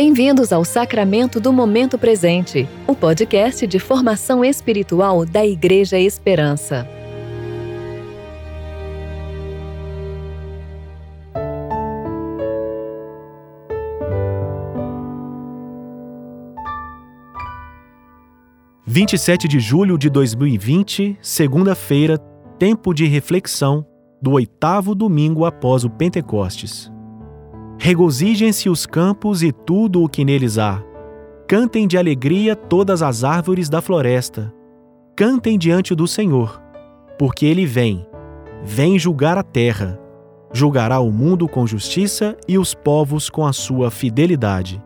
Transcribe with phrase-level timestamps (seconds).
[0.00, 6.86] Bem-vindos ao Sacramento do Momento Presente, o podcast de formação espiritual da Igreja Esperança.
[18.86, 22.18] Vinte e sete de julho de 2020, segunda-feira,
[22.56, 23.84] tempo de reflexão
[24.22, 26.88] do oitavo domingo após o Pentecostes.
[27.80, 30.82] Regozijem-se os campos e tudo o que neles há.
[31.46, 34.52] Cantem de alegria todas as árvores da floresta.
[35.16, 36.60] Cantem diante do Senhor,
[37.16, 38.04] porque ele vem,
[38.64, 39.98] vem julgar a terra.
[40.52, 44.82] Julgará o mundo com justiça e os povos com a sua fidelidade.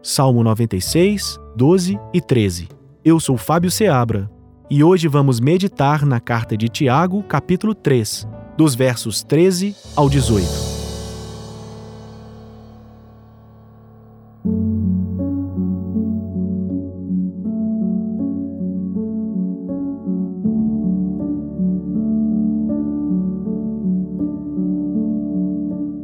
[0.00, 2.68] Salmo 96, 12 e 13.
[3.04, 4.30] Eu sou Fábio Seabra
[4.70, 10.69] e hoje vamos meditar na carta de Tiago, capítulo 3, dos versos 13 ao 18.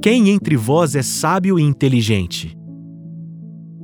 [0.06, 2.56] Quem entre vós é sábio e inteligente?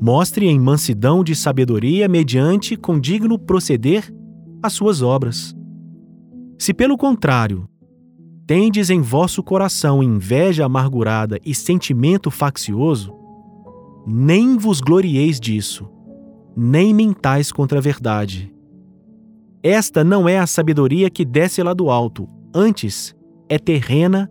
[0.00, 4.08] Mostre em mansidão de sabedoria mediante com digno proceder
[4.62, 5.52] as suas obras.
[6.60, 7.68] Se pelo contrário,
[8.46, 13.12] tendes em vosso coração inveja amargurada e sentimento faccioso,
[14.06, 15.90] nem vos glorieis disso,
[16.56, 18.54] nem mentais contra a verdade.
[19.60, 23.12] Esta não é a sabedoria que desce lá do alto, antes
[23.48, 24.30] é terrena,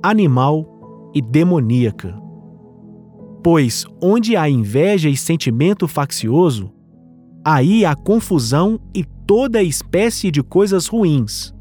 [0.00, 0.73] animal
[1.14, 2.18] e demoníaca.
[3.42, 6.72] Pois onde há inveja e sentimento faccioso,
[7.44, 11.54] aí há confusão e toda espécie de coisas ruins.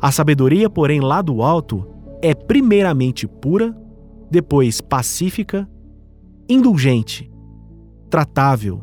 [0.00, 1.86] A sabedoria, porém, lá do alto,
[2.20, 3.76] é primeiramente pura,
[4.30, 5.68] depois pacífica,
[6.48, 7.30] indulgente,
[8.10, 8.82] tratável,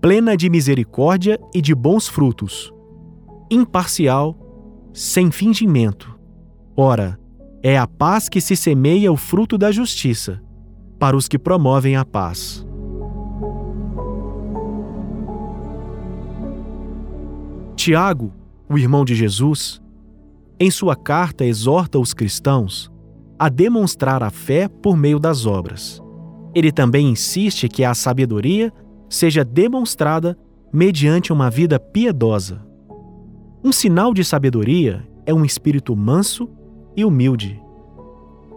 [0.00, 2.72] plena de misericórdia e de bons frutos,
[3.50, 4.36] imparcial,
[4.92, 6.18] sem fingimento.
[6.76, 7.18] Ora,
[7.66, 10.38] é a paz que se semeia o fruto da justiça,
[10.98, 12.62] para os que promovem a paz.
[17.74, 18.34] Tiago,
[18.68, 19.80] o irmão de Jesus,
[20.60, 22.92] em sua carta exorta os cristãos
[23.38, 26.02] a demonstrar a fé por meio das obras.
[26.54, 28.70] Ele também insiste que a sabedoria
[29.08, 30.36] seja demonstrada
[30.70, 32.60] mediante uma vida piedosa.
[33.64, 36.46] Um sinal de sabedoria é um espírito manso
[36.96, 37.60] e humilde.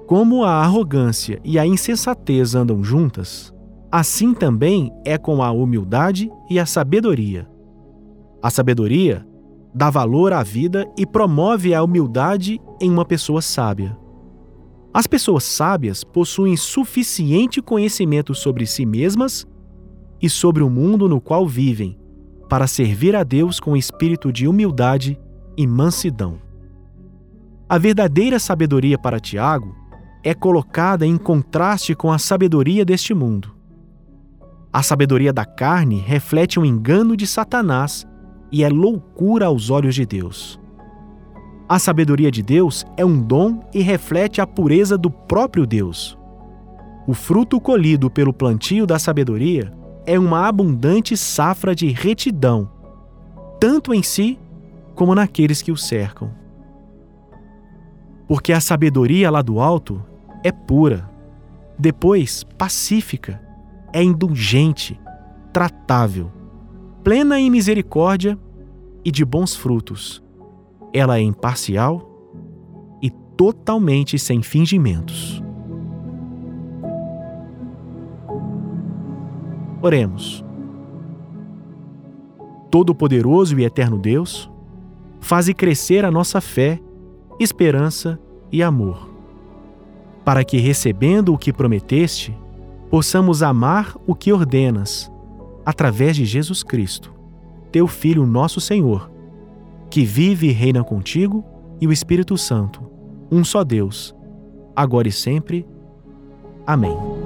[0.06, 3.53] Como a arrogância e a insensatez andam juntas,
[3.92, 7.48] assim também é com a humildade e a sabedoria.
[8.42, 9.28] A sabedoria
[9.74, 13.98] dá valor à vida e promove a humildade em uma pessoa sábia.
[14.94, 19.46] As pessoas sábias possuem suficiente conhecimento sobre si mesmas
[20.22, 22.00] e sobre o mundo no qual vivem
[22.50, 25.19] para servir a Deus com espírito de humildade
[25.58, 26.47] e mansidão.
[27.69, 29.75] A verdadeira sabedoria para Tiago
[30.23, 33.53] é colocada em contraste com a sabedoria deste mundo.
[34.72, 38.07] A sabedoria da carne reflete um engano de Satanás
[38.53, 40.57] e é loucura aos olhos de Deus.
[41.67, 46.17] A sabedoria de Deus é um dom e reflete a pureza do próprio Deus.
[47.06, 49.73] O fruto colhido pelo plantio da sabedoria
[50.06, 52.72] é uma abundante safra de retidão,
[53.59, 54.39] tanto em si
[54.95, 56.47] como naqueles que o cercam
[58.27, 60.03] porque a sabedoria lá do alto
[60.43, 61.09] é pura,
[61.79, 63.41] depois pacífica,
[63.93, 64.99] é indulgente,
[65.53, 66.31] tratável,
[67.03, 68.38] plena em misericórdia
[69.03, 70.21] e de bons frutos.
[70.93, 72.09] Ela é imparcial
[73.01, 75.41] e totalmente sem fingimentos.
[79.81, 80.44] Oremos.
[82.69, 84.51] Todo-Poderoso e Eterno Deus,
[85.21, 86.81] faze crescer a nossa fé
[87.40, 88.20] esperança
[88.52, 89.09] e amor,
[90.25, 92.38] para que, recebendo o que prometeste,
[92.89, 95.12] possamos amar o que ordenas,
[95.66, 97.13] através de Jesus Cristo,
[97.72, 99.12] teu Filho, nosso Senhor,
[99.89, 101.44] que vive e reina contigo
[101.80, 102.81] e o Espírito Santo,
[103.31, 104.16] um só Deus,
[104.75, 105.66] agora e sempre.
[106.66, 107.17] Amém.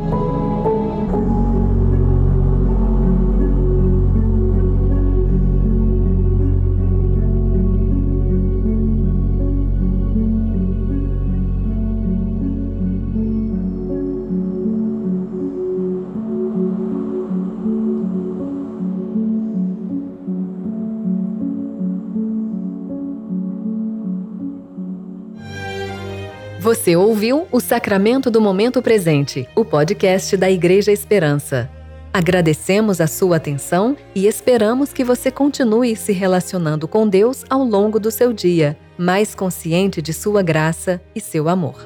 [26.62, 31.68] Você ouviu o Sacramento do Momento Presente, o podcast da Igreja Esperança.
[32.14, 38.00] Agradecemos a sua atenção e esperamos que você continue se relacionando com Deus ao longo
[38.00, 41.84] do seu dia, mais consciente de sua graça e seu amor.